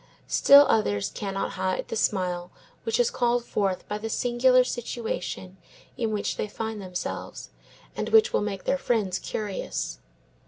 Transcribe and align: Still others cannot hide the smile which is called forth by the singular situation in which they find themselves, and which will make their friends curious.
Still 0.25 0.65
others 0.67 1.11
cannot 1.11 1.51
hide 1.51 1.87
the 1.89 1.95
smile 1.95 2.49
which 2.85 2.99
is 2.99 3.11
called 3.11 3.45
forth 3.45 3.87
by 3.87 3.99
the 3.99 4.09
singular 4.09 4.63
situation 4.63 5.57
in 5.95 6.09
which 6.09 6.37
they 6.37 6.47
find 6.47 6.81
themselves, 6.81 7.51
and 7.95 8.09
which 8.09 8.33
will 8.33 8.41
make 8.41 8.63
their 8.63 8.79
friends 8.79 9.19
curious. 9.19 9.99